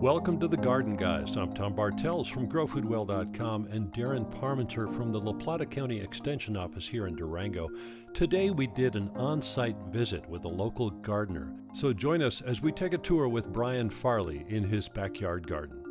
[0.00, 1.36] Welcome to the Garden Guys.
[1.36, 6.86] I'm Tom Bartels from GrowFoodWell.com and Darrin Parmenter from the La Plata County Extension Office
[6.86, 7.70] here in Durango.
[8.12, 11.50] Today we did an on site visit with a local gardener.
[11.72, 15.82] So join us as we take a tour with Brian Farley in his backyard garden.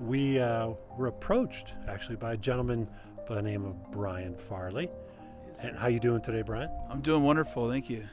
[0.00, 2.88] We uh, were approached actually by a gentleman
[3.28, 4.90] by the name of Brian Farley.
[5.62, 6.70] And how you doing today, Brian?
[6.90, 8.08] I'm doing wonderful, thank you.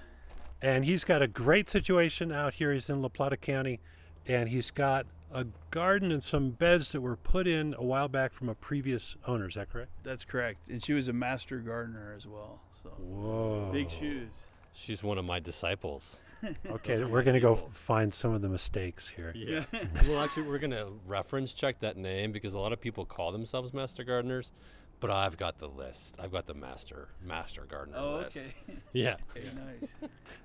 [0.61, 2.71] And he's got a great situation out here.
[2.71, 3.79] He's in La Plata County,
[4.27, 8.33] and he's got a garden and some beds that were put in a while back
[8.33, 9.47] from a previous owner.
[9.47, 9.91] Is that correct?
[10.03, 10.69] That's correct.
[10.69, 12.61] And she was a master gardener as well.
[12.83, 13.69] So Whoa.
[13.71, 14.31] big shoes.
[14.73, 16.19] She's one of my disciples.
[16.71, 19.31] Okay, we're going to go find some of the mistakes here.
[19.35, 19.63] Yeah.
[20.07, 23.31] well, actually, we're going to reference check that name because a lot of people call
[23.31, 24.51] themselves master gardeners,
[24.99, 26.15] but I've got the list.
[26.19, 28.37] I've got the master master gardener Oh, list.
[28.37, 28.79] okay.
[28.91, 29.17] Yeah.
[29.37, 29.91] okay, nice.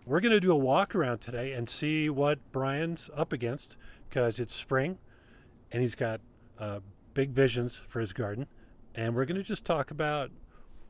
[0.04, 4.40] We're going to do a walk around today and see what Brian's up against because
[4.40, 4.98] it's spring
[5.72, 6.20] and he's got
[6.58, 6.80] uh,
[7.14, 8.46] big visions for his garden.
[8.94, 10.30] And we're going to just talk about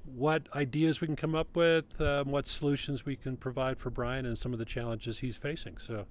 [0.05, 4.25] what ideas we can come up with, um, what solutions we can provide for Brian,
[4.25, 5.79] and some of the challenges he's facing.
[5.79, 6.07] So,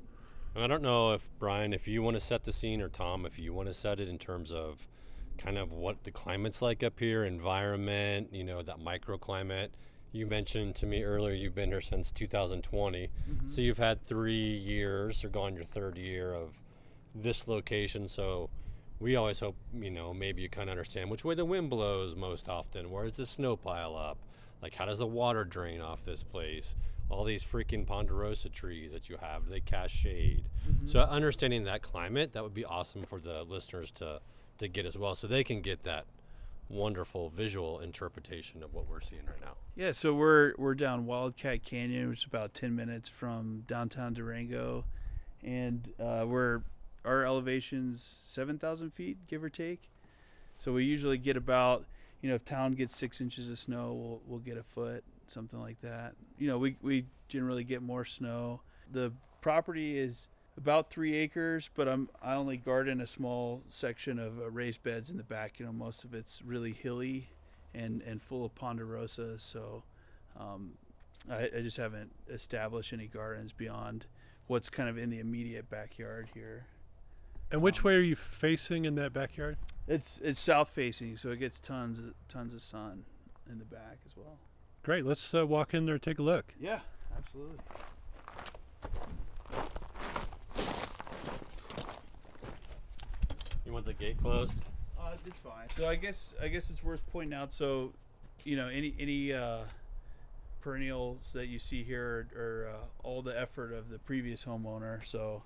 [0.56, 3.40] I don't know if Brian, if you want to set the scene, or Tom, if
[3.40, 4.88] you want to set it in terms of
[5.38, 9.70] kind of what the climate's like up here, environment, you know, that microclimate.
[10.12, 13.10] You mentioned to me earlier you've been here since 2020,
[13.48, 16.62] so you've had three years, or gone your third year of
[17.16, 18.08] this location.
[18.08, 18.50] So
[19.00, 22.16] we always hope, you know, maybe you kind of understand which way the wind blows
[22.16, 22.92] most often.
[22.92, 24.18] Where does the snow pile up?
[24.62, 26.76] Like, how does the water drain off this place?
[27.10, 30.46] All these freaking ponderosa trees that you have, they cast shade?
[30.86, 34.22] So, understanding that climate, that would be awesome for the listeners to,
[34.58, 35.14] to get as well.
[35.14, 36.06] So they can get that
[36.70, 39.54] wonderful visual interpretation of what we're seeing right now.
[39.76, 44.86] Yeah, so we're we're down Wildcat Canyon, which is about ten minutes from downtown Durango,
[45.44, 46.62] and uh, we're
[47.06, 49.90] our elevation's seven thousand feet, give or take.
[50.58, 51.86] So we usually get about
[52.22, 55.60] you know if town gets six inches of snow, we'll we'll get a foot, something
[55.60, 56.16] like that.
[56.38, 58.62] You know we we generally get more snow.
[58.92, 64.40] The property is about three acres, but I'm I only garden a small section of
[64.40, 65.60] uh, raised beds in the back.
[65.60, 67.30] You know most of it's really hilly
[67.74, 69.38] and and full of ponderosa.
[69.40, 69.84] So
[70.40, 70.74] um,
[71.30, 74.06] I, I just haven't established any gardens beyond
[74.48, 76.68] what's kind of in the immediate backyard here.
[77.52, 79.58] And which way are you facing in that backyard?
[79.88, 83.06] It's it's south facing, so it gets tons of tons of sun
[83.50, 84.40] in the back as well.
[84.84, 85.06] Great.
[85.06, 86.54] Let's uh, walk in there and take a look.
[86.60, 86.80] Yeah,
[87.18, 87.58] absolutely.
[93.66, 94.60] You want the gate closed?
[95.00, 95.68] Uh, it's fine.
[95.76, 97.54] So I guess I guess it's worth pointing out.
[97.54, 97.94] So,
[98.44, 99.60] you know, any any uh,
[100.62, 102.78] perennials that you see here are, are uh,
[103.08, 105.06] all the effort of the previous homeowner.
[105.06, 105.44] So,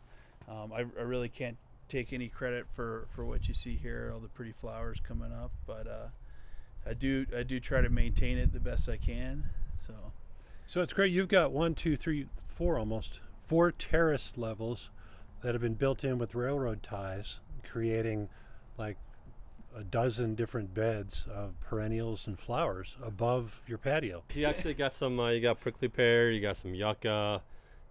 [0.48, 1.58] um, I, I really can't
[1.90, 5.52] take any credit for for what you see here, all the pretty flowers coming up.
[5.66, 6.08] But uh,
[6.86, 9.46] I do I do try to maintain it the best I can.
[9.76, 9.94] So,
[10.68, 11.12] So it's great.
[11.12, 14.92] You've got one, two, three, four almost four terrace levels
[15.42, 18.30] that have been built in with railroad ties, creating
[18.78, 18.98] like
[19.76, 24.24] a dozen different beds of perennials and flowers above your patio.
[24.34, 25.20] You actually got some.
[25.20, 26.32] Uh, you got prickly pear.
[26.32, 27.42] You got some yucca.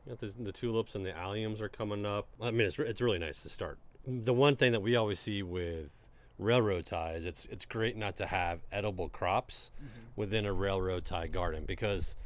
[0.05, 2.27] You got this, the tulips and the alliums are coming up.
[2.41, 3.79] I mean, it's it's really nice to start.
[4.09, 6.09] The one thing that we always see with
[6.39, 10.09] railroad ties, it's it's great not to have edible crops mm-hmm.
[10.17, 12.17] within a railroad tie garden because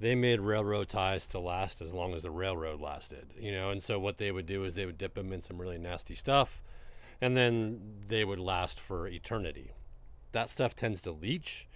[0.00, 3.34] they made railroad ties to last as long as the railroad lasted.
[3.38, 5.60] You know, and so what they would do is they would dip them in some
[5.60, 6.62] really nasty stuff,
[7.20, 9.72] and then they would last for eternity.
[10.32, 11.66] That stuff tends to leach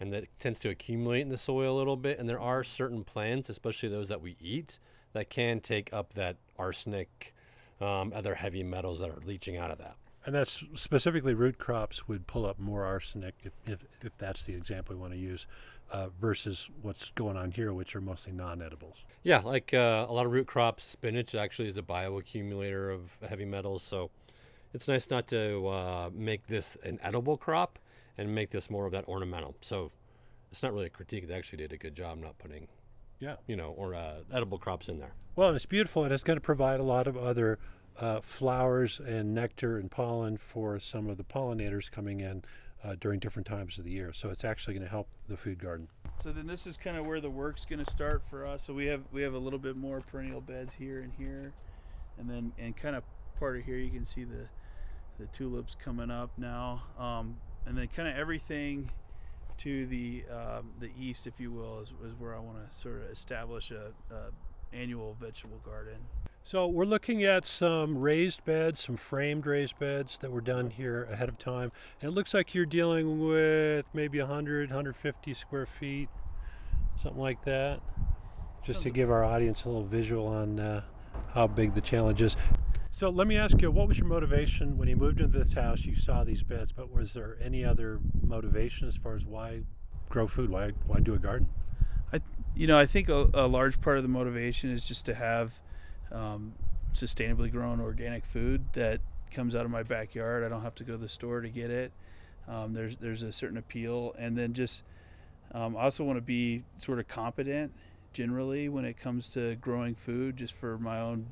[0.00, 2.18] and that tends to accumulate in the soil a little bit.
[2.18, 4.78] And there are certain plants, especially those that we eat,
[5.12, 7.34] that can take up that arsenic,
[7.80, 9.96] um, other heavy metals that are leaching out of that.
[10.24, 14.54] And that's specifically root crops would pull up more arsenic if, if, if that's the
[14.54, 15.46] example we want to use,
[15.90, 19.04] uh, versus what's going on here, which are mostly non edibles.
[19.22, 23.44] Yeah, like uh, a lot of root crops, spinach actually is a bioaccumulator of heavy
[23.44, 23.82] metals.
[23.82, 24.10] So
[24.72, 27.78] it's nice not to uh, make this an edible crop
[28.16, 29.56] and make this more of that ornamental.
[29.62, 29.90] So
[30.52, 31.28] it's not really a critique.
[31.28, 32.68] They actually did a good job not putting,
[33.20, 33.36] Yeah.
[33.46, 35.12] you know, or uh, edible crops in there.
[35.36, 37.58] Well, and it's beautiful, and it's going to provide a lot of other
[37.98, 42.42] uh, flowers and nectar and pollen for some of the pollinators coming in
[42.82, 44.12] uh, during different times of the year.
[44.12, 45.88] So it's actually going to help the food garden.
[46.22, 48.62] So then this is kind of where the work's going to start for us.
[48.62, 51.52] So we have we have a little bit more perennial beds here and here,
[52.18, 53.04] and then and kind of
[53.38, 54.48] part of here you can see the
[55.18, 57.36] the tulips coming up now, um,
[57.66, 58.90] and then kind of everything
[59.60, 63.02] to the um, the east, if you will, is, is where I want to sort
[63.02, 64.30] of establish a, a
[64.72, 65.98] annual vegetable garden.
[66.42, 71.06] So we're looking at some raised beds, some framed raised beds that were done here
[71.10, 71.70] ahead of time.
[72.00, 76.08] And it looks like you're dealing with maybe 100, 150 square feet,
[76.96, 77.80] something like that.
[78.62, 80.82] Just to give our audience a little visual on uh,
[81.32, 82.36] how big the challenge is.
[82.92, 85.84] So let me ask you, what was your motivation when you moved into this house?
[85.84, 89.62] You saw these beds, but was there any other motivation as far as why
[90.08, 90.50] grow food?
[90.50, 91.48] Why why do a garden?
[92.12, 92.20] I,
[92.54, 95.60] you know, I think a, a large part of the motivation is just to have
[96.10, 96.52] um,
[96.92, 99.00] sustainably grown organic food that
[99.30, 100.42] comes out of my backyard.
[100.44, 101.92] I don't have to go to the store to get it.
[102.48, 104.82] Um, there's there's a certain appeal, and then just
[105.52, 107.72] um, I also want to be sort of competent
[108.12, 111.28] generally when it comes to growing food, just for my own,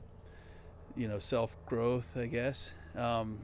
[0.97, 2.73] you know, self growth, I guess.
[2.97, 3.39] Um,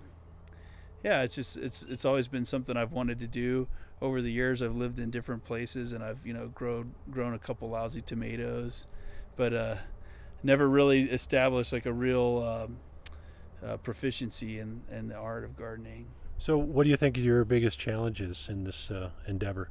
[1.02, 3.68] yeah, it's just it's it's always been something I've wanted to do
[4.00, 4.62] over the years.
[4.62, 8.88] I've lived in different places and I've you know grown grown a couple lousy tomatoes,
[9.36, 9.76] but uh,
[10.42, 12.76] never really established like a real um,
[13.64, 16.06] uh, proficiency in in the art of gardening.
[16.38, 19.70] So, what do you think your biggest challenges in this uh, endeavor?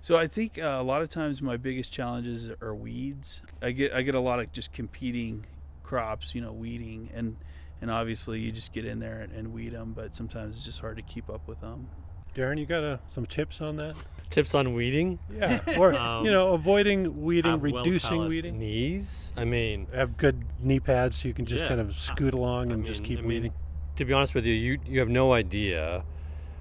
[0.00, 3.42] So I think uh, a lot of times my biggest challenges are weeds.
[3.60, 5.44] I get I get a lot of just competing
[5.92, 7.36] crops, you know, weeding, and
[7.80, 10.80] and obviously you just get in there and, and weed them, but sometimes it's just
[10.80, 11.88] hard to keep up with them.
[12.34, 13.96] Darrin, you got uh, some tips on that?
[14.28, 15.18] Tips on weeding?
[15.34, 18.58] Yeah, or Um, you know, avoiding weeding, Have reducing well-calloused weeding.
[18.58, 19.32] Knees.
[19.36, 21.68] I mean, Have good knee pads so you can just Yeah.
[21.70, 23.52] kind of scoot along I and just keep I mean, weeding.
[23.96, 26.04] to be honest with you, you you have no idea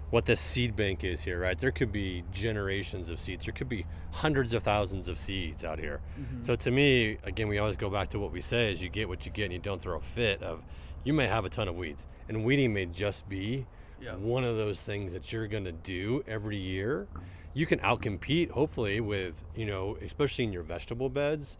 [0.09, 1.57] what the seed bank is here, right?
[1.57, 3.45] There could be generations of seeds.
[3.45, 5.99] There could be hundreds of thousands of seeds out here.
[6.41, 9.09] So to me, again, we always go back to what we say: is you get
[9.09, 10.41] what you get, and you don't throw a fit.
[10.43, 10.63] Of
[11.03, 13.65] you may have a ton of weeds, and weeding may just be
[14.01, 14.15] Yeah.
[14.15, 17.07] one of those things that you're going to do every year.
[17.53, 21.57] You can outcompete, hopefully, with you know, especially in your vegetable beds.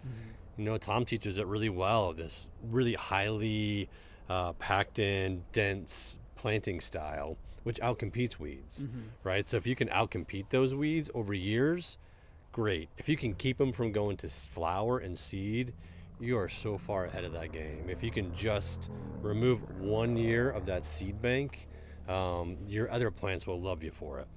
[0.57, 2.13] You know, Tom teaches it really well.
[2.13, 3.89] This really highly
[4.29, 8.85] uh, packed in, dense planting style, which outcompetes weeds,
[9.25, 9.45] right?
[9.45, 11.97] So if you can outcompete those weeds over years,
[12.53, 12.87] great.
[12.97, 15.73] If you can keep them from going to flower and seed,
[16.17, 17.89] you are so far ahead of that game.
[17.89, 18.89] If you can just
[19.21, 21.67] remove one year of that seed bank,
[22.07, 24.27] um, your other plants will love you for it.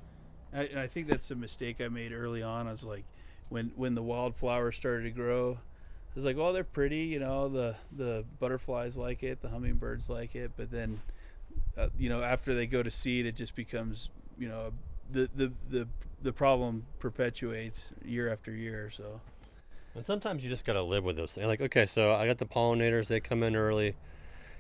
[0.53, 2.67] I, and I think that's a mistake I made early on.
[2.67, 3.05] I was like,
[3.49, 7.49] when when the wildflowers started to grow, I was like, oh, they're pretty, you know,
[7.49, 11.01] the the butterflies like it, the hummingbirds like it, but then,
[11.77, 14.73] uh, you know, after they go to seed, it just becomes, you know,
[15.11, 15.89] the the the
[16.23, 18.91] the problem perpetuates year after year.
[18.91, 19.21] So
[19.95, 21.47] And sometimes you just gotta live with those things.
[21.47, 23.97] Like, okay, so I got the pollinators; they come in early.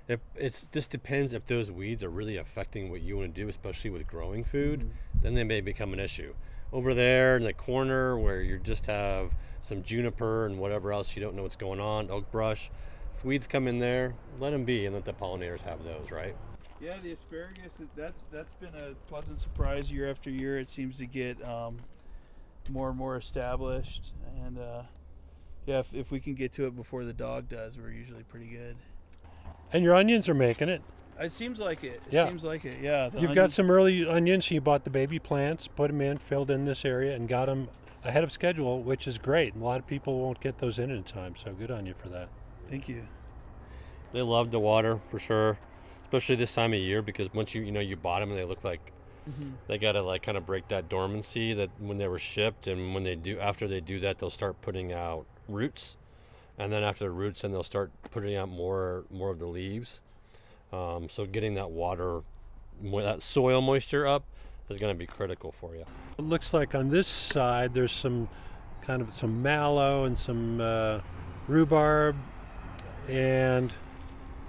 [0.08, 3.48] If it's just depends if those weeds are really affecting what you want to do,
[3.48, 4.90] especially with growing food,
[5.22, 6.34] then they may become an issue.
[6.72, 11.22] Over there in the corner where you just have some juniper and whatever else you
[11.22, 12.70] don't know what's going on, oak brush.
[13.14, 16.34] If weeds come in there, let them be and let the pollinators have those, right?
[16.80, 20.58] Yeah, the asparagus that's that's been a pleasant surprise year after year.
[20.58, 21.78] It seems to get um,
[22.68, 24.12] more and more established,
[24.44, 24.82] and uh,
[25.66, 28.46] yeah, if, if we can get to it before the dog does, we're usually pretty
[28.46, 28.76] good.
[29.72, 30.82] And your onions are making it.
[31.20, 32.00] It seems like it.
[32.06, 32.26] It Yeah.
[32.26, 32.78] seems like it.
[32.80, 33.10] Yeah.
[33.16, 34.46] You've got some early onions.
[34.48, 37.46] So you bought the baby plants, put them in, filled in this area, and got
[37.46, 37.68] them
[38.02, 39.54] ahead of schedule, which is great.
[39.54, 42.08] A lot of people won't get those in in time, so good on you for
[42.08, 42.30] that.
[42.68, 43.06] Thank you.
[44.12, 45.58] They love the water for sure,
[46.10, 48.44] especially this time of year because once you you know you bought them and they
[48.44, 48.92] look like
[49.68, 53.04] they gotta like kind of break that dormancy that when they were shipped and when
[53.04, 55.96] they do after they do that they'll start putting out roots,
[56.58, 60.00] and then after the roots then they'll start putting out more more of the leaves.
[60.72, 62.22] Um, so getting that water,
[62.82, 64.24] that soil moisture up
[64.68, 65.84] is gonna be critical for you.
[66.18, 68.28] It looks like on this side there's some
[68.82, 71.00] kind of some mallow and some uh,
[71.46, 72.16] rhubarb,
[73.08, 73.72] and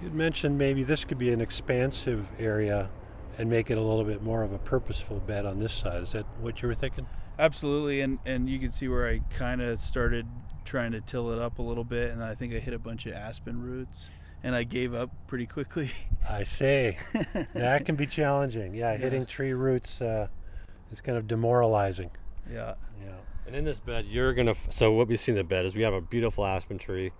[0.02, 2.90] you'd mentioned maybe this could be an expansive area
[3.38, 6.02] and make it a little bit more of a purposeful bed on this side.
[6.02, 7.06] Is that what you were thinking?
[7.38, 10.26] Absolutely, and and you can see where I kind of started
[10.64, 13.06] trying to till it up a little bit, and I think I hit a bunch
[13.06, 14.10] of aspen roots,
[14.42, 15.90] and I gave up pretty quickly.
[16.28, 16.98] I say
[17.54, 18.74] that can be challenging.
[18.74, 20.28] Yeah, hitting tree roots uh,
[20.90, 22.10] is kind of demoralizing.
[22.50, 22.74] yeah.
[23.02, 23.14] Yeah.
[23.46, 24.52] And in this bed, you're gonna.
[24.52, 27.10] F- so what we see in the bed is we have a beautiful aspen tree.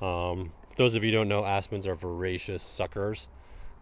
[0.00, 3.28] Um, for those of you who don't know, aspens are voracious suckers.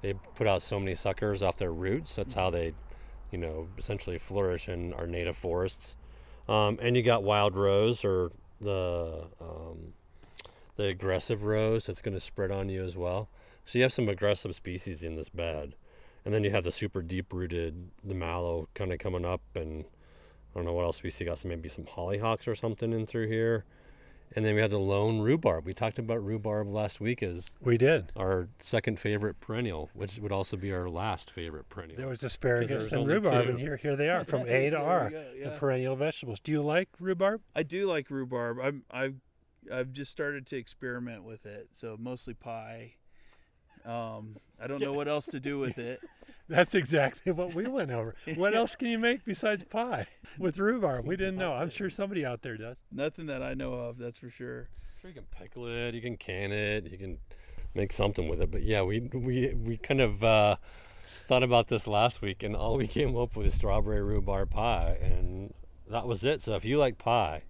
[0.03, 2.17] They put out so many suckers off their roots.
[2.17, 2.75] That's how they,
[3.31, 5.97] you know, essentially flourish in our native forests.
[6.49, 9.95] Um, and you got wild rose or the um,
[10.77, 13.29] the aggressive rose that's going to spread on you as well.
[13.65, 15.77] So you have some aggressive species in this bed,
[16.25, 19.85] and then you have the super deep rooted the mallow kind of coming up and
[20.53, 21.25] I don't know what else we see.
[21.25, 23.65] Got some maybe some hollyhocks or something in through here,
[24.35, 25.67] And then we had the lone rhubarb.
[25.67, 28.13] We talked about rhubarb last week as We did.
[28.17, 31.99] our second favorite perennial, which would also be our last favorite perennial.
[31.99, 33.51] There was there asparagus was and rhubarb, two.
[33.51, 36.41] and here, here they are from A to There we R, go, the perennial vegetables.
[36.41, 37.43] Do you like rhubarb?
[37.55, 38.59] I do like rhubarb.
[38.61, 39.17] I'm I've
[39.73, 41.69] I've just started to experiment with it.
[41.73, 42.95] So mostly pie.
[43.85, 46.01] Um, I don't know what else to do with it.
[46.53, 48.15] That's exactly what we went over.
[48.37, 50.07] What else can you make besides pie
[50.39, 51.07] with rhubarb?
[51.07, 51.55] We didn't know.
[51.55, 52.77] I'm sure somebody out there does.
[52.91, 54.69] Nothing that I know of, that's for sure.
[55.01, 57.19] Sure, you can pickle it, you can can it, you can
[57.75, 58.51] make something with it.
[58.51, 60.57] But yeah, we we we kind of uh,
[61.27, 64.99] thought about this last week, and all we came up with is strawberry rhubarb pie,
[65.01, 65.55] and
[65.89, 66.43] that was it.
[66.43, 67.45] So if you like pie,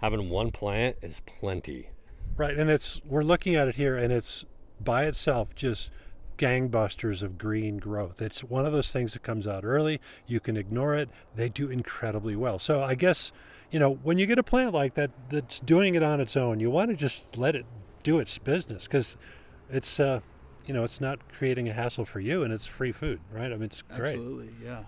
[0.00, 1.90] having one plant is plenty.
[2.36, 4.44] Right, and it's we're looking at it here, and it's
[4.80, 5.90] by itself just
[6.36, 8.20] gangbusters of green growth.
[8.20, 10.00] It's one of those things that comes out early.
[10.26, 11.08] You can ignore it.
[11.34, 12.58] They do incredibly well.
[12.58, 13.32] So I guess
[13.70, 16.60] you know when you get a plant like that that's doing it on its own,
[16.60, 17.66] you want to just let it
[18.02, 19.16] do its business because
[19.70, 20.20] it's uh,
[20.66, 23.52] you know it's not creating a hassle for you, and it's free food, right?
[23.52, 24.14] I mean it's great.
[24.14, 24.84] Absolutely, yeah.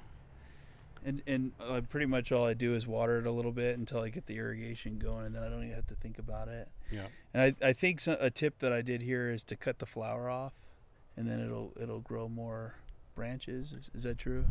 [1.04, 4.00] And and uh, pretty much all I do is water it a little bit until
[4.00, 6.68] I get the irrigation going, and then I don't even have to think about it.
[6.90, 7.06] Yeah.
[7.32, 9.86] And I, I think so, a tip that I did here is to cut the
[9.86, 10.54] flower off,
[11.16, 12.75] and then it'll it'll grow more
[13.14, 13.73] branches.
[13.73, 14.44] Is, is that true?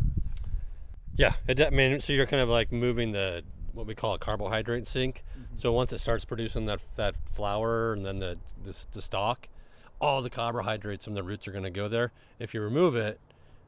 [1.18, 3.44] Yeah, it, I mean, so you're kind of like moving the
[3.74, 5.24] what we call a carbohydrate sink.
[5.32, 5.56] Mm-hmm.
[5.56, 9.48] So once it starts producing that that flour and then the this, the stalk,
[10.02, 12.12] all the carbohydrates from the roots are going to go there.
[12.40, 13.20] If you remove it,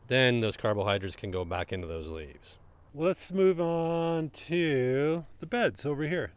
[0.07, 2.57] then those carbohydrates can go back into those leaves.
[2.93, 6.31] Well, let's move on to the beds over here.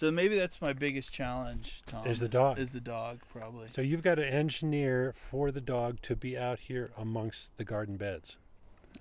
[0.00, 2.06] So maybe that's my biggest challenge, Tom.
[2.06, 2.58] Is the dog.
[2.58, 3.68] Is the dog probably?
[3.74, 7.98] So you've got to engineer for the dog to be out here amongst the garden
[7.98, 8.38] beds.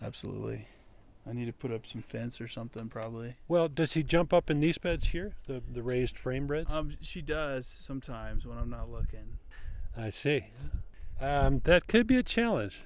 [0.01, 0.67] Absolutely.
[1.25, 3.35] I need to put up some fence or something probably.
[3.47, 6.69] Well, does he jump up in these beds here, the the raised frame beds?
[6.69, 9.37] Um, she does sometimes when I'm not looking.
[9.95, 10.47] I see.
[11.21, 12.81] Um, that could be a challenge,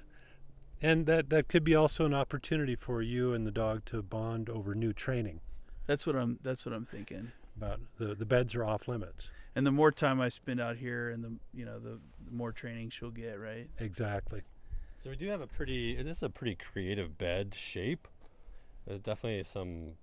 [0.84, 4.52] and that that could be also an opportunity for you and the dog to bond
[4.52, 5.42] over new training.
[5.88, 6.38] That's what I'm.
[6.44, 7.32] That's what I'm thinking.
[7.58, 9.30] About the the beds are off limits.
[9.56, 12.52] And the more time I spend out here, and the you know the, the more
[12.52, 13.70] training she'll get, right?
[13.80, 14.42] Exactly.
[15.00, 16.02] So we do have a pretty.
[16.02, 18.08] This is a pretty creative bed shape.
[18.88, 19.94] There's definitely some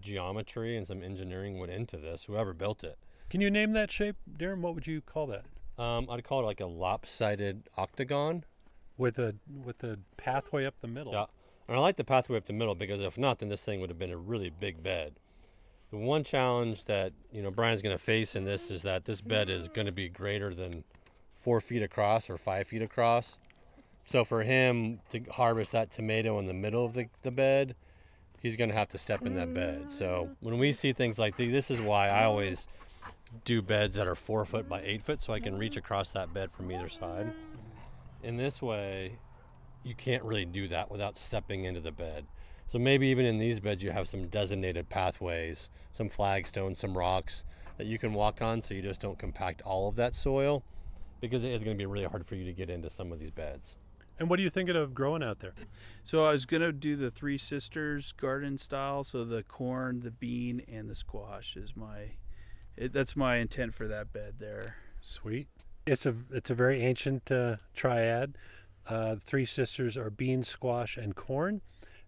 [0.00, 2.24] geometry and some engineering went into this.
[2.24, 2.98] Whoever built it.
[3.30, 4.62] Can you name that shape, Darrin?
[4.62, 5.44] What would you call that?
[5.82, 8.44] Um, I'd call it like a lopsided octagon.
[8.96, 11.12] With a with a pathway up the middle.
[11.12, 11.26] Yeah.
[11.68, 13.90] And I like the pathway up the middle because if not, then this thing would
[13.90, 15.14] have been a really big bed.
[15.90, 19.20] The one challenge that you know Brian's going to face in this is that this
[19.20, 20.84] bed is going to be greater than
[21.34, 23.38] four feet across or five feet across.
[24.04, 27.74] So for him to harvest that tomato in the middle of the, the bed,
[28.40, 29.90] he's going to have to step in that bed.
[29.90, 32.66] So when we see things like these, this is why I always
[33.44, 36.32] do beds that are four foot by eight foot so I can reach across that
[36.32, 37.32] bed from either side.
[38.22, 39.18] In this way,
[39.84, 42.24] you can't really do that without stepping into the bed.
[42.68, 47.44] So maybe even in these beds, you have some designated pathways, some flagstones, some rocks
[47.78, 50.62] that you can walk on so you just don't compact all of that soil
[51.20, 53.18] because it is going to be really hard for you to get into some of
[53.18, 53.76] these beds.
[54.18, 55.54] And what are you thinking of growing out there?
[56.02, 59.04] So I was gonna do the Three Sisters garden style.
[59.04, 62.16] So the corn, the bean, and the squash is my.
[62.76, 64.76] It, that's my intent for that bed there.
[65.00, 65.46] Sweet.
[65.86, 68.36] It's a it's a very ancient uh, triad.
[68.88, 71.60] Uh, the three sisters are bean, squash, and corn.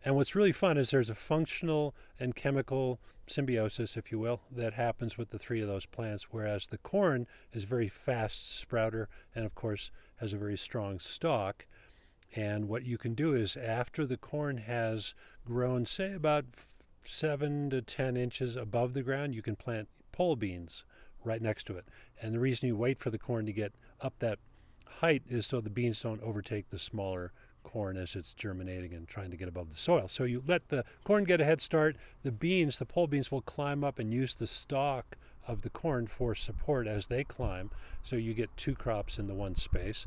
[0.04, 4.74] And what's really fun is there's a functional and chemical symbiosis, if you will, that
[4.74, 6.28] happens with the three of those plants.
[6.30, 11.66] Whereas the corn is very fast sprouter and, of course, has a very strong stalk.
[12.34, 15.14] And what you can do is after the corn has
[15.44, 16.46] grown, say about
[17.02, 20.84] seven to ten inches above the ground, you can plant pole beans
[21.24, 21.86] right next to it.
[22.22, 24.38] And the reason you wait for the corn to get up that
[24.86, 29.30] height is so the beans don't overtake the smaller corn as it's germinating and trying
[29.30, 30.08] to get above the soil.
[30.08, 31.96] So you let the corn get a head start.
[32.22, 36.06] The beans, the pole beans, will climb up and use the stalk of the corn
[36.06, 37.70] for support as they climb.
[38.02, 40.06] So you get two crops in the one space.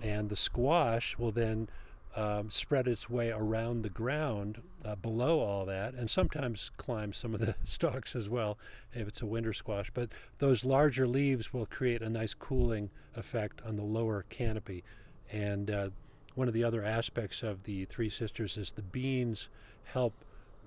[0.00, 1.68] And the squash will then
[2.14, 7.34] um, spread its way around the ground uh, below all that, and sometimes climb some
[7.34, 8.58] of the stalks as well
[8.94, 9.90] if it's a winter squash.
[9.92, 14.84] But those larger leaves will create a nice cooling effect on the lower canopy.
[15.30, 15.90] And uh,
[16.34, 19.48] one of the other aspects of the Three Sisters is the beans
[19.84, 20.14] help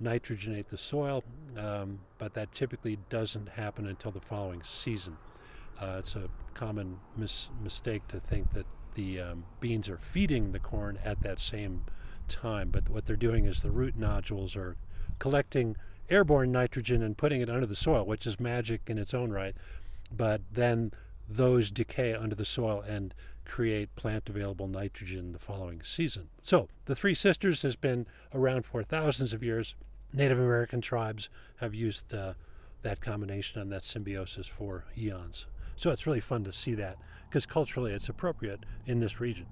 [0.02, 1.24] nitrogenate the soil,
[1.58, 5.18] um, but that typically doesn't happen until the following season.
[5.80, 10.60] Uh, it's a common mis- mistake to think that the um, beans are feeding the
[10.60, 11.86] corn at that same
[12.28, 14.76] time, but what they're doing is the root nodules are
[15.20, 15.76] collecting
[16.10, 19.56] airborne nitrogen and putting it under the soil, which is magic in its own right.
[20.16, 20.92] but then
[21.28, 23.14] those decay under the soil and
[23.46, 26.30] create plant available nitrogen the following season.
[26.42, 29.76] So the Three Sisters has been around for thousands of years.
[30.14, 32.34] Native American tribes have used uh,
[32.82, 35.48] that combination and that symbiosis for eons.
[35.76, 36.98] So it's really fun to see that
[37.30, 39.48] because culturally it's appropriate in this region.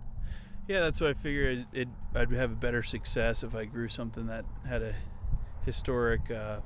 [0.67, 1.65] Yeah, that's what I figured.
[1.73, 4.93] It, I'd have a better success if I grew something that had a
[5.65, 6.61] historic uh,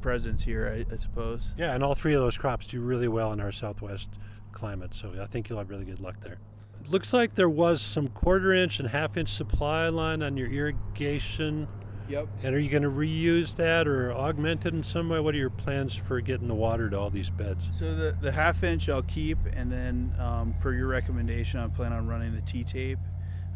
[0.00, 1.54] presence here, I, I, suppose.
[1.56, 4.08] Yeah, and all three of those crops do really well in our southwest
[4.52, 6.38] climate, so I think you'll have really good luck there.
[6.88, 11.66] Looks like there was some quarter inch and half inch supply line on your irrigation.
[12.08, 12.28] Yep.
[12.44, 15.18] And are you going to reuse that or augment it in some way?
[15.18, 17.64] What are your plans for getting the water to all these beds?
[17.72, 21.92] So the, the half inch I'll keep, and then um, per your recommendation, I plan
[21.92, 23.00] on running the T tape.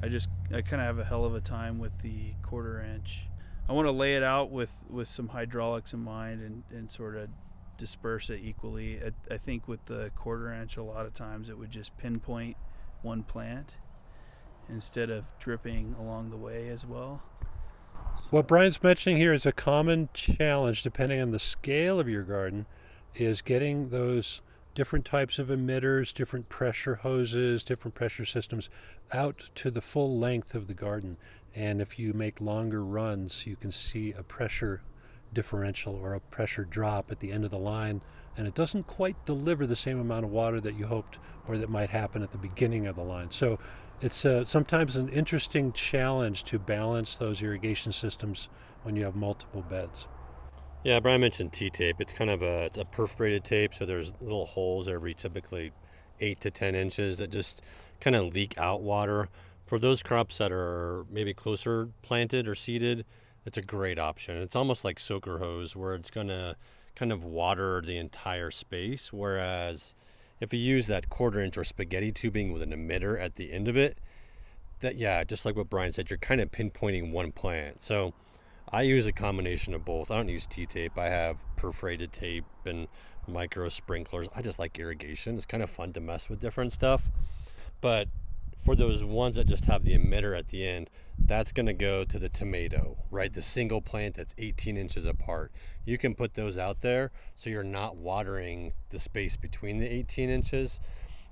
[0.03, 3.29] I just I kind of have a hell of a time with the quarter inch.
[3.69, 7.17] I want to lay it out with with some hydraulics in mind and and sort
[7.17, 7.29] of
[7.79, 8.99] disperse it equally.
[9.01, 12.57] I, I think with the quarter inch, a lot of times it would just pinpoint
[13.03, 13.77] one plant
[14.69, 17.23] instead of dripping along the way as well.
[18.17, 18.27] So.
[18.31, 22.67] What Brian's mentioning here is a common challenge, depending on the scale of your garden,
[23.15, 24.43] is getting those
[24.75, 28.71] different types of emitters, different pressure hoses, different pressure systems
[29.13, 31.17] out to the full length of the garden.
[31.55, 34.83] And if you make longer runs, you can see a pressure
[35.33, 38.03] differential or a pressure drop at the end of the line.
[38.37, 41.69] And it doesn't quite deliver the same amount of water that you hoped or that
[41.69, 43.31] might happen at the beginning of the line.
[43.31, 43.59] So
[44.01, 48.49] it's uh, sometimes an interesting challenge to balance those irrigation systems
[48.83, 50.07] when you have multiple beds.
[50.85, 51.97] Yeah, Brian mentioned T-tape.
[51.99, 55.73] It's kind of a it's a perforated tape, so there's little holes every typically
[56.21, 57.61] eight to ten inches that just
[58.01, 59.29] kind of leak out water.
[59.67, 63.05] For those crops that are maybe closer planted or seeded,
[63.45, 64.39] it's a great option.
[64.39, 66.57] It's almost like soaker hose where it's gonna
[67.01, 69.11] kind of water the entire space.
[69.11, 69.95] Whereas
[70.39, 73.69] if you use that quarter inch or spaghetti tubing with an emitter at the end
[73.69, 73.97] of it,
[74.81, 77.83] that yeah, just like what Brian said, you're kind of pinpointing one plant.
[77.83, 78.13] So
[78.71, 80.11] I use a combination of both.
[80.11, 80.99] I don't use T tape.
[80.99, 82.87] I have perforated tape and
[83.27, 84.29] micro sprinklers.
[84.37, 85.37] I just like irrigation.
[85.37, 87.11] It's kind of fun to mess with different stuff.
[87.81, 88.09] But
[88.63, 90.91] for those ones that just have the emitter at the end,
[91.25, 93.33] that's going to go to the tomato, right?
[93.33, 95.53] The single plant that's 18 inches apart.
[95.85, 100.29] You can put those out there so you're not watering the space between the 18
[100.29, 100.81] inches.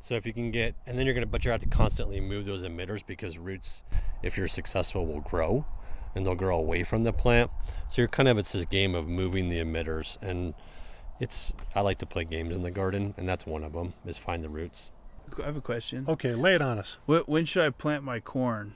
[0.00, 2.20] So if you can get, and then you're going to, but you have to constantly
[2.20, 3.82] move those emitters because roots,
[4.22, 5.66] if you're successful, will grow
[6.14, 7.50] and they'll grow away from the plant.
[7.88, 10.54] So you're kind of it's this game of moving the emitters, and
[11.20, 14.18] it's I like to play games in the garden, and that's one of them is
[14.18, 14.90] find the roots.
[15.40, 16.06] I have a question.
[16.08, 16.98] Okay, lay it on us.
[17.06, 18.74] When should I plant my corn?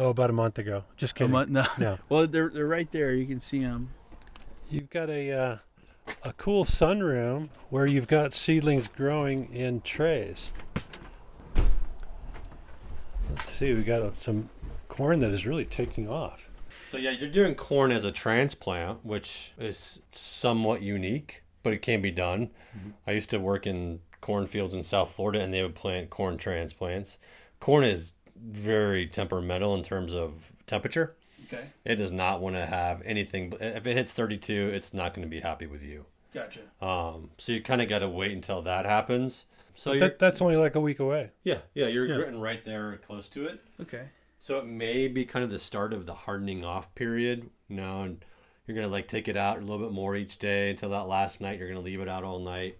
[0.00, 0.84] Oh, about a month ago.
[0.96, 1.32] Just kidding.
[1.32, 1.50] A month?
[1.50, 1.64] No.
[1.76, 1.98] no.
[2.08, 3.12] well, they're they're right there.
[3.12, 3.90] You can see them.
[4.70, 5.56] You've got a uh,
[6.22, 10.52] a cool sunroom where you've got seedlings growing in trays.
[13.28, 13.74] Let's see.
[13.74, 14.50] We got some
[14.88, 16.48] corn that is really taking off.
[16.88, 22.00] So yeah, you're doing corn as a transplant, which is somewhat unique, but it can
[22.00, 22.50] be done.
[22.76, 22.90] Mm-hmm.
[23.04, 27.18] I used to work in cornfields in South Florida, and they would plant corn transplants.
[27.60, 31.16] Corn is very temperamental in terms of temperature.
[31.46, 31.64] Okay.
[31.84, 33.54] It does not want to have anything.
[33.60, 36.04] If it hits 32, it's not going to be happy with you.
[36.32, 36.60] Gotcha.
[36.80, 39.46] Um, so you kind of got to wait until that happens.
[39.74, 41.30] So that, that's only like a week away.
[41.44, 42.18] Yeah, yeah, you're yeah.
[42.18, 43.60] getting right there, close to it.
[43.80, 44.08] Okay.
[44.40, 47.48] So it may be kind of the start of the hardening off period.
[47.68, 48.24] You know, and
[48.66, 51.40] you're gonna like take it out a little bit more each day until that last
[51.40, 51.58] night.
[51.58, 52.78] You're gonna leave it out all night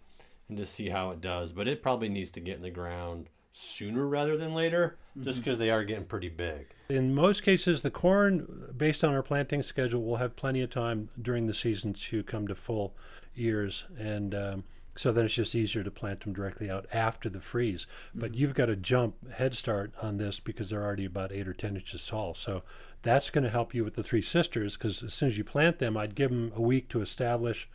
[0.48, 1.52] and just see how it does.
[1.52, 4.98] But it probably needs to get in the ground sooner rather than later.
[5.24, 6.66] Just because they are getting pretty big.
[6.88, 11.10] In most cases, the corn, based on our planting schedule, will have plenty of time
[11.20, 12.94] during the season to come to full
[13.36, 14.34] ears and.
[14.34, 14.64] Um,
[14.96, 17.86] so then it's just easier to plant them directly out after the freeze.
[18.12, 18.40] But mm-hmm.
[18.40, 21.76] you've got to jump head start on this because they're already about eight or 10
[21.76, 22.34] inches tall.
[22.34, 22.64] So
[23.02, 25.78] that's going to help you with the three sisters because as soon as you plant
[25.78, 27.68] them, I'd give them a week to establish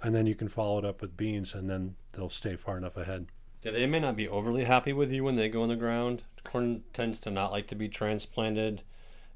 [0.00, 2.96] and then you can follow it up with beans and then they'll stay far enough
[2.96, 3.26] ahead.
[3.62, 6.22] Yeah, they may not be overly happy with you when they go in the ground.
[6.44, 8.82] Corn tends to not like to be transplanted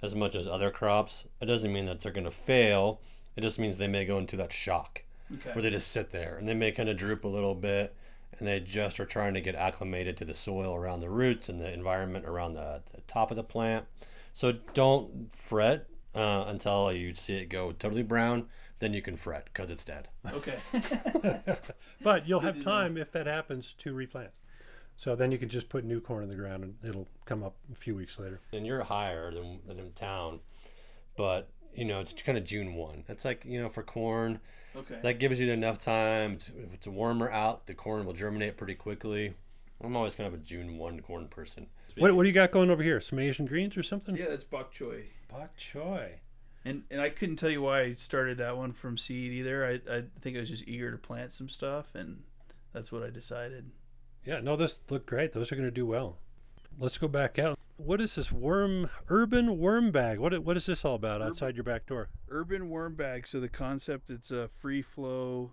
[0.01, 1.27] as much as other crops.
[1.41, 3.01] It doesn't mean that they're going to fail.
[3.37, 5.51] It just means they may go into that shock okay.
[5.53, 7.95] where they just sit there and they may kind of droop a little bit
[8.39, 11.61] and they just are trying to get acclimated to the soil around the roots and
[11.61, 13.87] the environment around the, the top of the plant.
[14.33, 18.47] So don't fret uh, until you see it go totally brown.
[18.83, 20.09] Then you can fret because it's dead.
[20.33, 20.59] Okay.
[22.03, 24.31] but you'll have time if that happens to replant.
[24.97, 27.55] So then you can just put new corn in the ground and it'll come up
[27.71, 28.41] a few weeks later.
[28.53, 30.41] And you're higher than, than in town,
[31.17, 33.05] but you know, it's kind of June one.
[33.07, 34.41] That's like you know for corn.
[34.75, 34.99] Okay.
[35.01, 36.33] That gives you enough time.
[36.33, 39.35] It's, if it's warmer out, the corn will germinate pretty quickly.
[39.81, 41.69] I'm always kind of a June one corn person.
[41.97, 43.01] What, what do you got going over here?
[43.01, 44.17] Some Asian greens or something?
[44.17, 45.05] yeah, that's bok choy.
[45.29, 46.15] Bok choy.
[46.65, 49.67] And and I couldn't tell you why I started that one from seed either.
[49.67, 52.23] I I think I was just eager to plant some stuff, and
[52.73, 53.71] that's what I decided.
[54.25, 55.33] Yeah, no, those look great.
[55.33, 56.19] Those are going to do well.
[56.79, 57.59] Let's go back out.
[57.77, 60.19] What is this worm urban worm bag?
[60.19, 62.09] What what is this all about outside your back door?
[62.29, 63.27] Urban worm bag.
[63.27, 65.53] So the concept it's a free flow.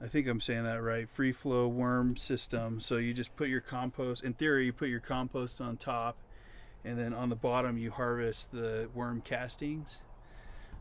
[0.00, 1.10] I think I'm saying that right.
[1.10, 2.78] Free flow worm system.
[2.78, 4.22] So you just put your compost.
[4.22, 6.16] In theory, you put your compost on top,
[6.84, 9.98] and then on the bottom you harvest the worm castings.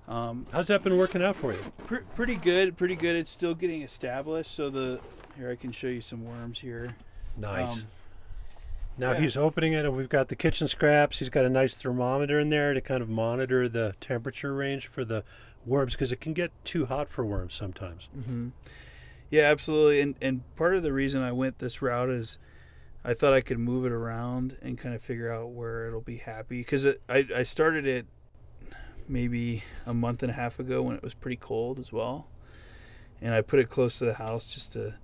[0.07, 1.59] Um, How's that been working out for you?
[1.85, 3.15] Pr- pretty good, pretty good.
[3.15, 4.53] It's still getting established.
[4.53, 4.99] So the
[5.37, 6.95] here I can show you some worms here.
[7.35, 7.73] Nice.
[7.73, 7.83] Um,
[8.97, 9.19] now yeah.
[9.19, 11.19] he's opening it, and we've got the kitchen scraps.
[11.19, 15.05] He's got a nice thermometer in there to kind of monitor the temperature range for
[15.05, 15.23] the
[15.65, 18.09] worms because it can get too hot for worms sometimes.
[18.13, 18.49] hmm
[19.29, 19.99] Yeah, absolutely.
[20.01, 22.37] And and part of the reason I went this route is
[23.03, 26.17] I thought I could move it around and kind of figure out where it'll be
[26.17, 28.07] happy because I I started it
[29.07, 32.27] maybe a month and a half ago when it was pretty cold as well,
[33.21, 34.95] and I put it close to the house just to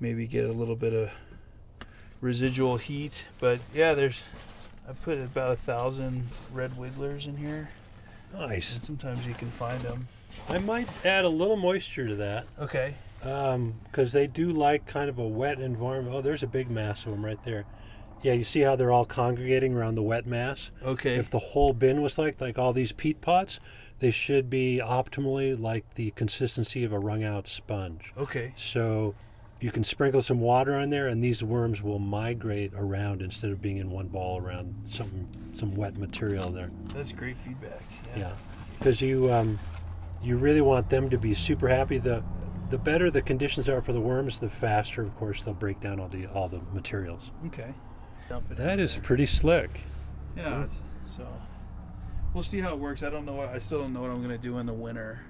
[0.00, 1.10] maybe get a little bit of
[2.20, 3.24] residual heat.
[3.40, 4.22] But yeah, there's
[4.88, 7.70] I put about a thousand red wigglers in here,
[8.32, 8.74] Nice.
[8.74, 10.06] and sometimes you can find them.
[10.48, 12.94] I might add a little moisture to that Okay.
[13.22, 16.14] Um, because they do like kind of a wet environment.
[16.14, 17.64] Oh, there's a big mass of them right there.
[18.26, 20.72] Yeah, you see how they're all congregating around the wet mass?
[20.82, 21.14] Okay.
[21.14, 23.60] If the whole bin was like like all these peat pots,
[24.00, 28.12] they should be optimally like the consistency of a wrung out sponge.
[28.18, 28.52] okay.
[28.56, 29.14] So
[29.60, 33.62] you can sprinkle some water on there, and these worms will migrate around instead of
[33.62, 36.70] being in one ball around some some wet material there.
[36.92, 37.80] That's great feedback.
[38.16, 38.32] Yeah,
[38.76, 39.56] because you um,
[40.20, 41.98] you really want them to be super happy.
[41.98, 42.24] The
[42.70, 46.00] the better the conditions are for the worms, the faster, of course, they'll break down
[46.00, 47.30] all the all the materials.
[47.46, 47.72] Okay.
[48.28, 49.02] Dump it in That is there.
[49.02, 49.82] pretty slick.
[50.36, 50.56] Yeah.
[50.56, 50.62] Hmm.
[50.62, 51.26] It's, so
[52.34, 53.02] we'll see how it works.
[53.02, 55.24] I don't know what I still don't know what I'm gonna do in the winter.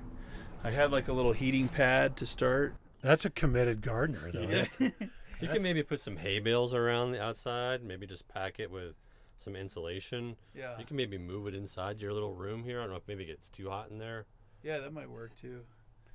[0.64, 2.74] I had like a little heating pad to start.
[3.02, 4.46] That's a committed gardener, though.
[4.46, 4.78] That's-
[5.38, 7.84] You can maybe put some hay bales around the outside.
[7.84, 8.94] Maybe just pack it with
[9.36, 10.36] some insulation.
[10.54, 10.78] Yeah.
[10.78, 12.78] You can maybe move it inside your little room here.
[12.80, 14.24] I don't know if maybe it gets too hot in there.
[14.62, 15.60] Yeah, that might work too.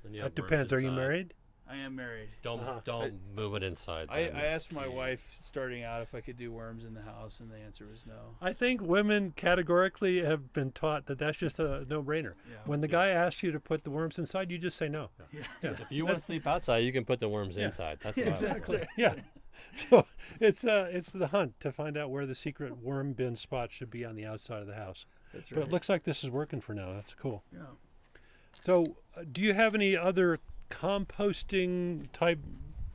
[0.02, 0.72] Then that have worms depends.
[0.72, 1.34] Are you married?
[1.68, 2.28] I am married.
[2.42, 2.80] Don't Uh-huh.
[2.84, 4.08] don't move it inside.
[4.10, 4.24] I.
[4.28, 7.50] I asked my wife starting out if I could do worms in the house, and
[7.50, 8.36] the answer was no.
[8.40, 12.34] I think women categorically have been taught that that's just a no-brainer.
[12.50, 12.56] Yeah.
[12.66, 15.10] When the guy asks you to put the worms inside, you just say no.
[15.32, 15.42] Yeah.
[15.62, 17.66] If you want to sleep outside, you can put the worms Yeah.
[17.66, 17.98] inside.
[18.02, 18.86] That's what exactly.
[18.96, 19.14] yeah.
[19.74, 20.06] So
[20.40, 23.90] it's uh it's the hunt to find out where the secret worm bin spot should
[23.90, 25.04] be on the outside of the house.
[25.32, 25.66] That's But right.
[25.68, 26.92] it looks like this is working for now.
[26.94, 27.44] That's cool.
[27.52, 27.60] yeah.
[28.60, 30.40] So, uh, do you have any other
[30.72, 32.38] composting type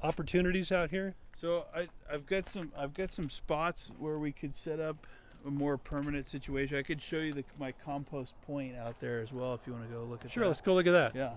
[0.01, 1.15] opportunities out here?
[1.35, 5.05] So I I've got some I've got some spots where we could set up
[5.45, 6.77] a more permanent situation.
[6.77, 9.87] I could show you the, my compost point out there as well if you want
[9.87, 10.31] to go look at it.
[10.31, 10.49] Sure, that.
[10.49, 11.15] let's go look at that.
[11.15, 11.31] Yeah.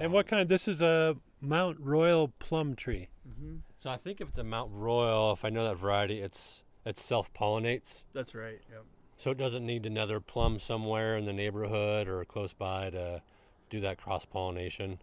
[0.00, 0.48] And what kind?
[0.48, 3.08] This is a Mount Royal plum tree.
[3.24, 6.64] hmm So I think if it's a Mount Royal, if I know that variety, it's
[6.84, 8.04] it self pollinates.
[8.12, 8.60] That's right.
[8.70, 8.84] Yep.
[9.18, 13.22] So it doesn't need another plum somewhere in the neighborhood or close by to
[13.70, 14.98] do that cross pollination.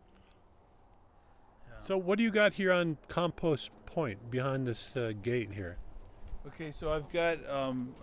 [1.84, 5.78] So, what do you got here on Compost Point behind this uh, gate here?
[6.48, 7.94] Okay, so I've got um,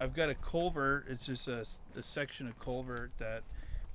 [0.00, 1.06] I've got a culvert.
[1.08, 1.64] It's just a
[2.00, 3.42] section of culvert that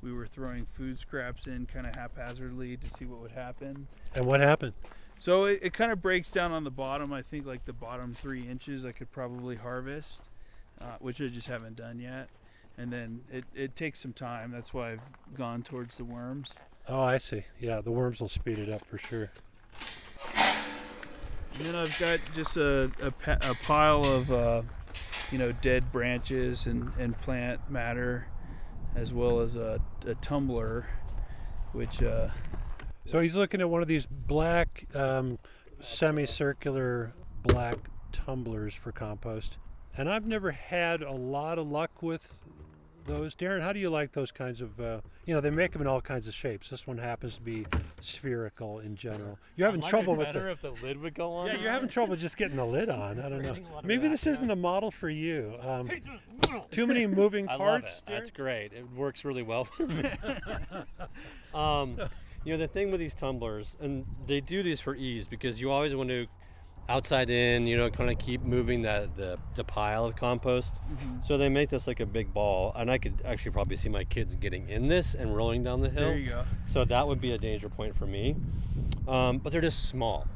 [0.02, 3.88] we were throwing food scraps in kind of haphazardly to see what would happen.
[4.14, 4.74] And what happened?
[5.18, 7.12] So it, it kind of breaks down on the bottom.
[7.12, 10.30] I think like the bottom three inches I could probably harvest,
[10.80, 12.30] uh, which I just haven't done yet.
[12.78, 14.52] And then it, it takes some time.
[14.52, 16.54] That's why I've gone towards the worms.
[16.88, 17.46] Oh, I see.
[17.60, 19.32] Yeah, the worms will speed it up for sure.
[21.58, 24.62] And then I've got just a, a, a pile of, uh,
[25.32, 28.28] you know, dead branches and, and plant matter,
[28.94, 30.86] as well as a, a tumbler,
[31.72, 32.30] which, uh,
[33.06, 35.40] So he's looking at one of these black, um,
[35.80, 37.78] semicircular black
[38.12, 39.58] tumblers for compost.
[39.98, 42.30] And I've never had a lot of luck with
[43.06, 43.34] those.
[43.34, 45.88] Darrin, how do you like those kinds of, uh, you know, they make them in
[45.88, 46.70] all kinds of shapes.
[46.70, 47.66] This one happens to be
[48.00, 49.40] spherical in general.
[49.56, 51.48] You're having trouble with the, if the lid would go on.
[51.48, 53.20] Yeah, you're having trouble just getting the lid on.
[53.20, 53.50] I don't know.
[53.52, 55.56] Creating a lot of Maybe this isn't a model for you.
[55.62, 55.90] Um,
[56.72, 57.62] too many moving parts.
[57.62, 57.98] I love parts.
[58.00, 58.12] it.
[58.12, 58.74] That's great.
[58.74, 60.04] It works really well for me.
[61.54, 61.98] um,
[62.44, 65.72] you know, the thing with these tumblers, and they do these for ease because you
[65.72, 66.28] always want to
[66.88, 70.74] outside in, you know, kind of keep moving that the the pile of compost.
[70.74, 71.22] Mm-hmm.
[71.24, 74.04] So they make this like a big ball, and I could actually probably see my
[74.04, 76.10] kids getting in this and rolling down the hill.
[76.10, 76.46] There you go.
[76.66, 78.36] So that would be a danger point for me.
[79.08, 80.28] Um, but they're just small.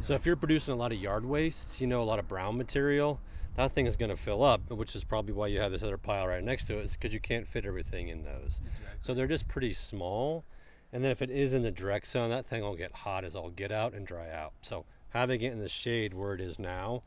[0.00, 2.56] So if you're producing a lot of yard waste, you know, a lot of brown
[2.56, 3.20] material,
[3.56, 5.98] that thing is going to fill up, which is probably why you have this other
[5.98, 8.60] pile right next to it, is because you can't fit everything in those.
[8.64, 8.98] Exactly.
[9.00, 10.44] So they're just pretty small.
[10.92, 13.36] And then if it is in the direct sun, that thing will get hot as
[13.36, 14.52] all get out and dry out.
[14.60, 17.02] So having it in the shade where it is now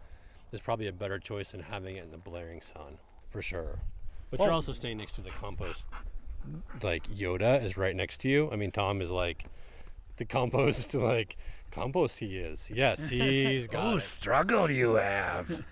[0.51, 2.97] is probably a better choice than having it in the blaring sun,
[3.29, 3.79] for sure.
[4.31, 5.87] But you're also staying next to the compost.
[6.83, 8.49] Like Yoda is right next to you.
[8.51, 9.45] I mean, Tom is like
[10.17, 11.37] the compost, like
[11.71, 12.19] compost.
[12.19, 12.71] He is.
[12.73, 14.01] Yes, he's got it.
[14.01, 15.63] struggle you have.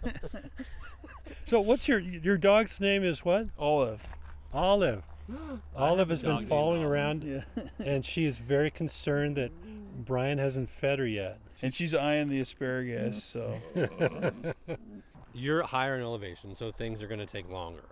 [1.46, 3.04] so, what's your your dog's name?
[3.04, 3.48] Is what?
[3.60, 4.06] Olive.
[4.54, 5.04] Olive.
[5.76, 7.41] Olive has been following around, Yeah.
[7.84, 9.52] and she is very concerned that
[10.06, 11.39] Brian hasn't fed her yet.
[11.63, 13.60] And she's eyeing the asparagus, so
[15.34, 17.84] You're higher in elevation, so things are going to take longer.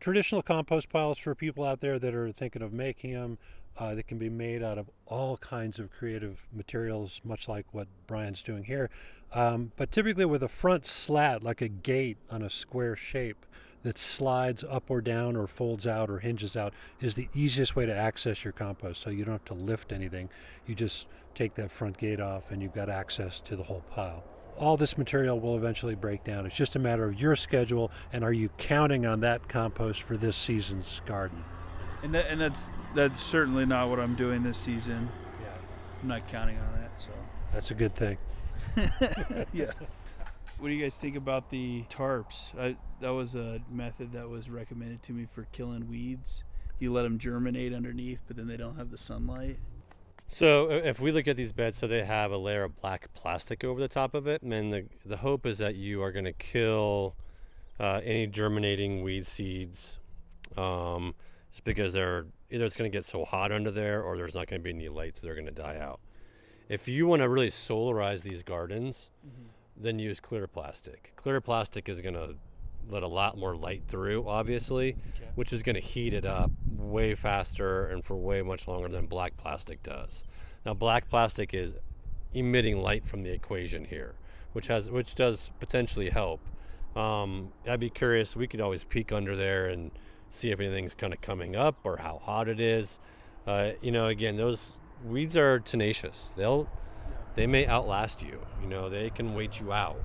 [0.00, 3.36] traditional compost piles for people out there that are thinking of making them
[3.76, 7.88] uh, that can be made out of all kinds of creative materials much like what
[8.06, 8.88] brian's doing here
[9.34, 13.44] um, but typically with a front slat like a gate on a square shape
[13.82, 17.86] that slides up or down or folds out or hinges out is the easiest way
[17.86, 20.28] to access your compost so you don't have to lift anything
[20.66, 24.24] you just take that front gate off and you've got access to the whole pile
[24.58, 26.44] all this material will eventually break down.
[26.44, 30.18] It's just a matter of your schedule and are you counting on that compost for
[30.18, 31.42] this season's garden?
[32.02, 35.08] and that and that's that's certainly not what I'm doing this season.
[35.40, 35.48] Yeah.
[36.02, 37.00] I'm not counting on that.
[37.00, 37.10] So
[37.52, 38.18] That's a good thing.
[39.52, 39.70] yeah.
[40.62, 42.56] What do you guys think about the tarps?
[42.56, 46.44] I, that was a method that was recommended to me for killing weeds.
[46.78, 49.58] You let them germinate underneath, but then they don't have the sunlight.
[50.28, 53.64] So if we look at these beds, so they have a layer of black plastic
[53.64, 56.26] over the top of it, and then the the hope is that you are going
[56.26, 57.16] to kill
[57.80, 59.98] uh, any germinating weed seeds,
[60.56, 61.16] um,
[61.50, 64.46] just because they're either it's going to get so hot under there, or there's not
[64.46, 65.98] going to be any light, so they're going to die out.
[66.68, 69.10] If you want to really solarize these gardens,
[69.76, 71.12] then use clear plastic.
[71.16, 72.34] Clear plastic is going to
[72.88, 75.30] let a lot more light through, obviously, Okay.
[75.34, 79.06] which is going to heat it up way faster and for way much longer than
[79.06, 80.24] black plastic does.
[80.66, 81.74] Now, black plastic is
[82.34, 84.14] emitting light from the equation here,
[84.52, 86.40] which has which does potentially help.
[86.96, 88.36] Um, I'd be curious.
[88.36, 89.90] We could always peek under there and
[90.28, 93.00] see if anything's kind of coming up or how hot it is.
[93.46, 96.30] Uh, you know, again, those weeds are tenacious.
[96.36, 96.68] They'll
[97.34, 98.40] they may outlast you.
[98.60, 100.00] You know, they can wait you out.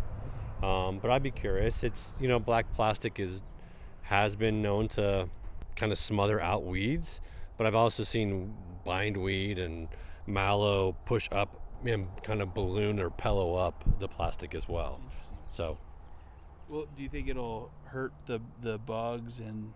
[0.63, 1.83] Um, but I'd be curious.
[1.83, 3.43] It's you know, black plastic is
[4.03, 5.29] has been known to
[5.75, 7.21] kind of smother out weeds,
[7.57, 9.89] but I've also seen bindweed and
[10.25, 14.99] mallow push up and kind of balloon or pillow up the plastic as well.
[15.05, 15.37] Interesting.
[15.49, 15.77] So
[16.69, 19.73] Well, do you think it'll hurt the the bugs and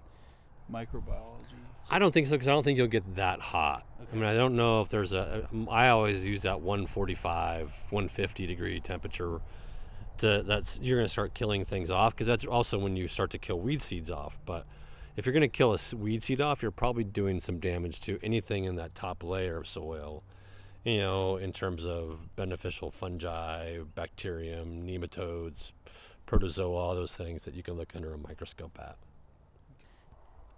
[0.72, 1.71] microbiology?
[1.94, 3.86] I don't think so because I don't think you'll get that hot.
[4.12, 5.46] I mean, I don't know if there's a.
[5.52, 9.42] Um, I always use that 145, 150 degree temperature.
[10.20, 13.30] To that's you're going to start killing things off because that's also when you start
[13.32, 14.40] to kill weed seeds off.
[14.46, 14.66] But
[15.18, 18.20] if you're going to kill a weed seed off, you're probably doing some damage to
[18.24, 20.24] anything in that top layer of soil.
[20.86, 25.74] You know, in terms of beneficial fungi, bacterium, nematodes,
[26.26, 28.96] protozoa, all those things that you can look under a microscope at.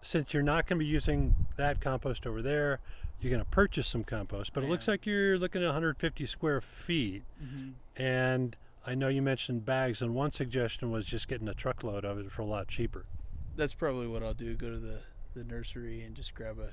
[0.04, 2.80] Since you're not going to be using that compost over there,
[3.20, 4.54] you're going to purchase some compost.
[4.54, 7.24] But it looks like you're looking at 150 square feet.
[7.42, 8.02] Mm-hmm.
[8.02, 12.20] And I know you mentioned bags, and one suggestion was just getting a truckload of
[12.20, 13.06] it for a lot cheaper.
[13.56, 14.56] That's probably what I'll do.
[14.56, 15.02] Go to the
[15.34, 16.72] the nursery and just grab a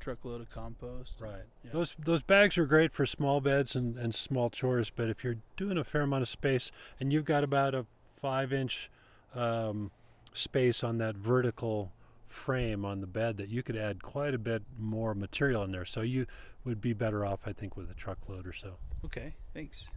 [0.00, 1.20] truckload of compost.
[1.20, 1.44] Right.
[1.64, 1.70] Yeah.
[1.72, 5.38] Those those bags are great for small beds and, and small chores, but if you're
[5.56, 8.90] doing a fair amount of space and you've got about a five inch
[9.34, 9.90] um,
[10.32, 11.92] space on that vertical
[12.32, 15.84] frame on the bed, that you could add quite a bit more material in there.
[15.84, 16.26] So you
[16.64, 18.76] would be better off, I think, with a truckload or so.
[19.04, 19.34] Okay.
[19.54, 19.88] Thanks.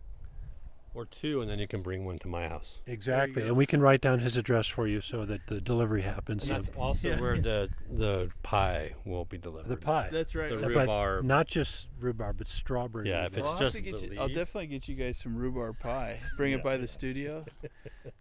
[0.93, 2.82] Or two, and then you can bring one to my house.
[2.88, 3.43] Exactly.
[3.43, 6.43] And we can write down his address for you so that the delivery happens.
[6.48, 7.19] And that's So also Yeah.
[7.19, 9.67] where the the pie will be delivered.
[9.67, 10.08] the pie.
[10.10, 10.50] That's right.
[10.50, 11.24] The rhubarb.
[11.24, 13.10] But not just rhubarb, but strawberry.
[13.10, 13.39] Yeah, if rhubarb.
[13.39, 16.21] it's I'll have just to get you, I'll definitely get you guys some rhubarb pie.
[16.38, 17.45] Bring it by the studio.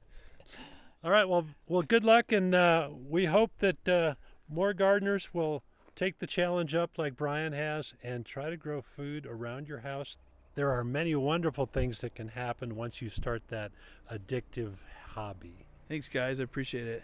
[1.04, 1.28] All right.
[1.28, 4.14] Well, well, good luck, and uh, we hope that uh,
[4.48, 5.62] more gardeners will
[5.94, 10.16] take the challenge up like Brian has and try to grow food around your house.
[10.54, 13.72] There are many wonderful things that can happen once you start that
[14.10, 14.76] addictive
[15.10, 15.66] hobby.
[15.90, 16.40] Thanks, guys.
[16.40, 17.02] I appreciate it.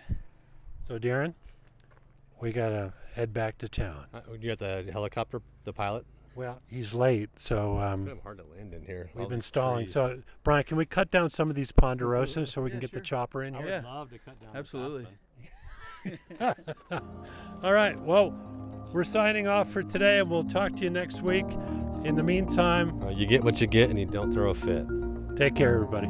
[0.88, 1.34] So, Darrin,
[2.40, 4.06] we gotta head back to town.
[4.14, 6.06] Uh, you got the helicopter, the pilot.
[6.34, 9.10] Well, he's late, so It's um, kind of hard to land in here.
[9.14, 9.84] we've all been stalling.
[9.86, 9.92] trees.
[9.92, 12.92] So, Brian, can we cut down some of these ponderosas so we Yeah, can get
[12.92, 13.66] the chopper in I here?
[13.66, 13.94] would Yeah.
[13.94, 14.50] love to cut down.
[14.54, 15.06] Absolutely.
[17.62, 18.00] All right.
[18.00, 18.34] Well,
[18.92, 21.46] we're signing off for today, and we'll talk to you next week.
[22.04, 24.86] In the meantime, Uh, you get what you get, and you don't throw a fit.
[25.36, 26.08] take care, everybody.